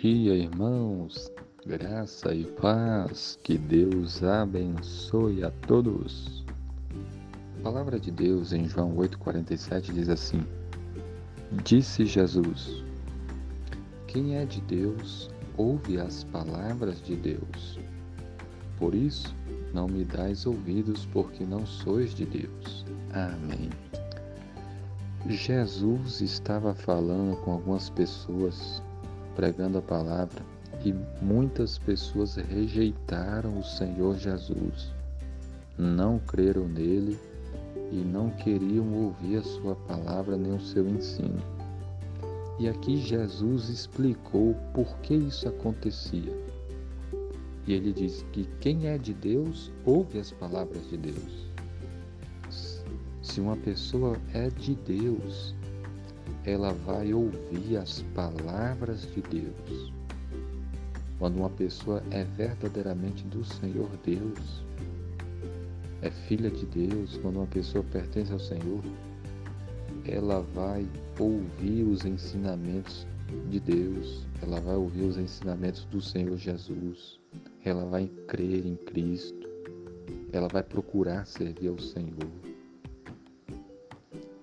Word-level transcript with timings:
dia, 0.00 0.34
irmãos. 0.34 1.30
Graça 1.66 2.34
e 2.34 2.46
paz. 2.46 3.38
Que 3.44 3.58
Deus 3.58 4.22
abençoe 4.22 5.44
a 5.44 5.50
todos. 5.50 6.42
A 7.58 7.62
palavra 7.62 8.00
de 8.00 8.10
Deus 8.10 8.54
em 8.54 8.66
João 8.66 8.96
8,47 8.96 9.92
diz 9.92 10.08
assim: 10.08 10.42
Disse 11.64 12.06
Jesus: 12.06 12.82
Quem 14.06 14.36
é 14.36 14.46
de 14.46 14.62
Deus, 14.62 15.28
ouve 15.58 16.00
as 16.00 16.24
palavras 16.24 17.02
de 17.02 17.14
Deus. 17.14 17.78
Por 18.78 18.94
isso, 18.94 19.36
não 19.74 19.86
me 19.86 20.02
dais 20.02 20.46
ouvidos, 20.46 21.04
porque 21.12 21.44
não 21.44 21.66
sois 21.66 22.14
de 22.14 22.24
Deus. 22.24 22.86
Amém. 23.12 23.68
Jesus 25.28 26.22
estava 26.22 26.74
falando 26.74 27.36
com 27.42 27.52
algumas 27.52 27.90
pessoas, 27.90 28.82
pregando 29.40 29.78
a 29.78 29.80
palavra, 29.82 30.44
e 30.84 30.94
muitas 31.22 31.78
pessoas 31.78 32.36
rejeitaram 32.36 33.58
o 33.58 33.64
Senhor 33.64 34.18
Jesus, 34.18 34.92
não 35.78 36.18
creram 36.18 36.68
nele 36.68 37.18
e 37.90 37.96
não 37.96 38.28
queriam 38.28 38.92
ouvir 38.92 39.38
a 39.38 39.42
sua 39.42 39.74
palavra 39.74 40.36
nem 40.36 40.54
o 40.54 40.60
seu 40.60 40.86
ensino. 40.86 41.42
E 42.58 42.68
aqui 42.68 42.98
Jesus 42.98 43.70
explicou 43.70 44.54
por 44.74 44.94
que 44.98 45.14
isso 45.14 45.48
acontecia. 45.48 46.36
E 47.66 47.72
ele 47.72 47.94
diz 47.94 48.22
que 48.32 48.46
quem 48.60 48.88
é 48.88 48.98
de 48.98 49.14
Deus 49.14 49.72
ouve 49.86 50.18
as 50.18 50.30
palavras 50.30 50.86
de 50.90 50.98
Deus. 50.98 51.48
Se 53.22 53.40
uma 53.40 53.56
pessoa 53.56 54.18
é 54.34 54.50
de 54.50 54.74
Deus, 54.74 55.54
ela 56.44 56.72
vai 56.72 57.12
ouvir 57.12 57.76
as 57.76 58.02
palavras 58.14 59.02
de 59.02 59.20
Deus. 59.22 59.92
Quando 61.18 61.36
uma 61.36 61.50
pessoa 61.50 62.02
é 62.10 62.24
verdadeiramente 62.24 63.24
do 63.24 63.44
Senhor 63.44 63.90
Deus, 64.04 64.64
é 66.02 66.10
filha 66.10 66.50
de 66.50 66.64
Deus, 66.64 67.18
quando 67.18 67.36
uma 67.36 67.46
pessoa 67.46 67.84
pertence 67.84 68.32
ao 68.32 68.40
Senhor, 68.40 68.82
ela 70.06 70.40
vai 70.54 70.86
ouvir 71.18 71.82
os 71.82 72.06
ensinamentos 72.06 73.06
de 73.50 73.60
Deus, 73.60 74.26
ela 74.42 74.60
vai 74.60 74.76
ouvir 74.76 75.02
os 75.02 75.18
ensinamentos 75.18 75.84
do 75.84 76.00
Senhor 76.00 76.36
Jesus, 76.38 77.20
ela 77.64 77.84
vai 77.84 78.10
crer 78.26 78.64
em 78.64 78.76
Cristo, 78.76 79.46
ela 80.32 80.48
vai 80.48 80.62
procurar 80.62 81.26
servir 81.26 81.68
ao 81.68 81.78
Senhor. 81.78 82.49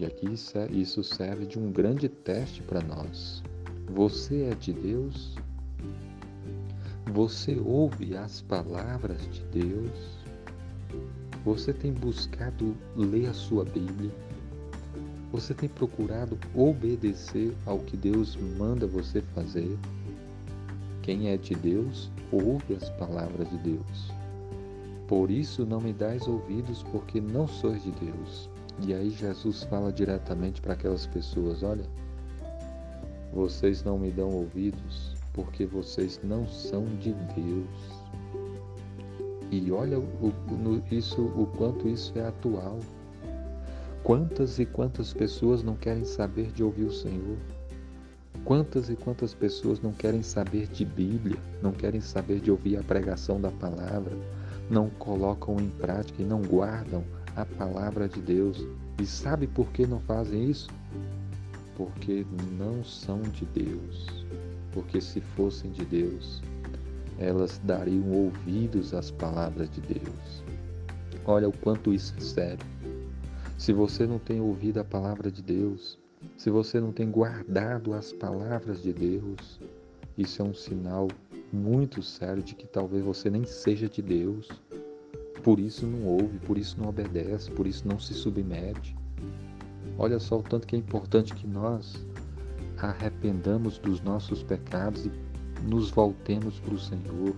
E 0.00 0.06
aqui 0.06 0.32
isso 0.70 1.04
serve 1.04 1.44
de 1.44 1.58
um 1.58 1.70
grande 1.70 2.08
teste 2.08 2.62
para 2.62 2.80
nós. 2.80 3.42
Você 3.92 4.44
é 4.44 4.54
de 4.54 4.72
Deus? 4.72 5.36
Você 7.12 7.60
ouve 7.62 8.16
as 8.16 8.40
palavras 8.40 9.20
de 9.30 9.42
Deus? 9.52 9.92
Você 11.44 11.74
tem 11.74 11.92
buscado 11.92 12.74
ler 12.96 13.26
a 13.26 13.34
sua 13.34 13.62
Bíblia? 13.62 14.10
Você 15.32 15.52
tem 15.52 15.68
procurado 15.68 16.38
obedecer 16.54 17.54
ao 17.66 17.80
que 17.80 17.94
Deus 17.94 18.38
manda 18.56 18.86
você 18.86 19.20
fazer? 19.34 19.78
Quem 21.02 21.28
é 21.28 21.36
de 21.36 21.54
Deus, 21.54 22.10
ouve 22.32 22.74
as 22.74 22.88
palavras 22.88 23.50
de 23.50 23.58
Deus. 23.58 24.10
Por 25.06 25.30
isso 25.30 25.66
não 25.66 25.78
me 25.78 25.92
dais 25.92 26.26
ouvidos, 26.26 26.82
porque 26.84 27.20
não 27.20 27.46
sois 27.46 27.82
de 27.82 27.90
Deus. 27.90 28.48
E 28.78 28.94
aí 28.94 29.10
Jesus 29.10 29.64
fala 29.64 29.92
diretamente 29.92 30.60
para 30.60 30.74
aquelas 30.74 31.06
pessoas: 31.06 31.62
olha, 31.62 31.84
vocês 33.32 33.82
não 33.82 33.98
me 33.98 34.10
dão 34.10 34.28
ouvidos 34.28 35.14
porque 35.32 35.64
vocês 35.64 36.20
não 36.22 36.46
são 36.48 36.84
de 36.98 37.12
Deus. 37.12 38.00
E 39.50 39.70
olha 39.72 39.98
o, 39.98 40.32
no, 40.50 40.82
isso, 40.90 41.22
o 41.22 41.46
quanto 41.56 41.88
isso 41.88 42.16
é 42.18 42.26
atual. 42.26 42.78
Quantas 44.02 44.58
e 44.58 44.64
quantas 44.64 45.12
pessoas 45.12 45.62
não 45.62 45.74
querem 45.76 46.04
saber 46.04 46.50
de 46.52 46.62
ouvir 46.62 46.84
o 46.84 46.92
Senhor? 46.92 47.36
Quantas 48.44 48.88
e 48.88 48.96
quantas 48.96 49.34
pessoas 49.34 49.80
não 49.80 49.92
querem 49.92 50.22
saber 50.22 50.66
de 50.66 50.84
Bíblia, 50.84 51.36
não 51.62 51.72
querem 51.72 52.00
saber 52.00 52.40
de 52.40 52.50
ouvir 52.50 52.76
a 52.78 52.82
pregação 52.82 53.40
da 53.40 53.50
palavra, 53.50 54.16
não 54.70 54.88
colocam 54.88 55.60
em 55.60 55.68
prática 55.68 56.22
e 56.22 56.24
não 56.24 56.40
guardam 56.40 57.04
a 57.36 57.44
palavra 57.44 58.08
de 58.08 58.20
Deus. 58.20 58.66
E 59.00 59.06
sabe 59.06 59.46
por 59.46 59.70
que 59.72 59.86
não 59.86 60.00
fazem 60.00 60.50
isso? 60.50 60.68
Porque 61.76 62.26
não 62.58 62.84
são 62.84 63.22
de 63.22 63.44
Deus. 63.46 64.26
Porque 64.72 65.00
se 65.00 65.20
fossem 65.20 65.70
de 65.72 65.84
Deus, 65.84 66.42
elas 67.18 67.60
dariam 67.64 68.10
ouvidos 68.10 68.94
às 68.94 69.10
palavras 69.10 69.70
de 69.70 69.80
Deus. 69.80 70.44
Olha 71.24 71.48
o 71.48 71.52
quanto 71.58 71.92
isso 71.92 72.14
é 72.16 72.20
sério. 72.20 72.66
Se 73.58 73.72
você 73.72 74.06
não 74.06 74.18
tem 74.18 74.40
ouvido 74.40 74.78
a 74.78 74.84
palavra 74.84 75.30
de 75.30 75.42
Deus, 75.42 75.98
se 76.36 76.50
você 76.50 76.80
não 76.80 76.92
tem 76.92 77.10
guardado 77.10 77.92
as 77.92 78.12
palavras 78.12 78.82
de 78.82 78.92
Deus, 78.92 79.60
isso 80.16 80.40
é 80.40 80.44
um 80.44 80.54
sinal 80.54 81.08
muito 81.52 82.02
sério 82.02 82.42
de 82.42 82.54
que 82.54 82.66
talvez 82.66 83.04
você 83.04 83.28
nem 83.28 83.44
seja 83.44 83.88
de 83.88 84.00
Deus 84.00 84.48
por 85.42 85.58
isso 85.58 85.86
não 85.86 86.06
ouve, 86.06 86.38
por 86.40 86.56
isso 86.58 86.80
não 86.80 86.88
obedece, 86.88 87.50
por 87.50 87.66
isso 87.66 87.86
não 87.86 87.98
se 87.98 88.14
submete. 88.14 88.96
Olha 89.98 90.18
só 90.18 90.38
o 90.38 90.42
tanto 90.42 90.66
que 90.66 90.76
é 90.76 90.78
importante 90.78 91.34
que 91.34 91.46
nós 91.46 92.04
arrependamos 92.78 93.78
dos 93.78 94.00
nossos 94.00 94.42
pecados 94.42 95.06
e 95.06 95.12
nos 95.66 95.90
voltemos 95.90 96.58
para 96.60 96.74
o 96.74 96.78
Senhor 96.78 97.34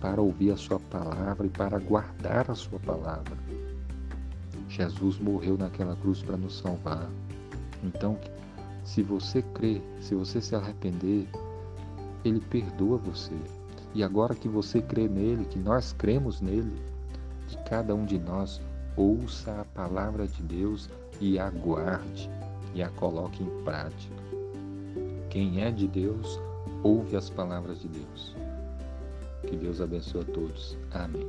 para 0.00 0.20
ouvir 0.20 0.50
a 0.50 0.56
Sua 0.56 0.78
palavra 0.78 1.46
e 1.46 1.50
para 1.50 1.78
guardar 1.78 2.50
a 2.50 2.54
Sua 2.54 2.78
palavra. 2.78 3.36
Jesus 4.68 5.18
morreu 5.18 5.56
naquela 5.56 5.96
cruz 5.96 6.22
para 6.22 6.36
nos 6.36 6.58
salvar. 6.58 7.10
Então, 7.82 8.18
se 8.84 9.02
você 9.02 9.40
crer, 9.40 9.82
se 10.00 10.14
você 10.14 10.40
se 10.40 10.54
arrepender, 10.54 11.26
Ele 12.24 12.40
perdoa 12.40 12.98
você. 12.98 13.34
E 13.94 14.02
agora 14.02 14.34
que 14.34 14.48
você 14.48 14.82
crê 14.82 15.08
nele, 15.08 15.44
que 15.44 15.58
nós 15.58 15.92
cremos 15.92 16.40
nele, 16.40 16.72
que 17.46 17.56
cada 17.64 17.94
um 17.94 18.04
de 18.04 18.18
nós 18.18 18.60
ouça 18.96 19.60
a 19.60 19.64
palavra 19.64 20.26
de 20.26 20.42
Deus 20.42 20.88
e 21.20 21.38
aguarde 21.38 22.30
e 22.74 22.82
a 22.82 22.88
coloque 22.90 23.42
em 23.42 23.64
prática. 23.64 24.14
Quem 25.30 25.62
é 25.62 25.70
de 25.70 25.88
Deus, 25.88 26.40
ouve 26.82 27.16
as 27.16 27.30
palavras 27.30 27.80
de 27.80 27.88
Deus. 27.88 28.36
Que 29.46 29.56
Deus 29.56 29.80
abençoe 29.80 30.22
a 30.22 30.24
todos. 30.24 30.76
Amém. 30.92 31.28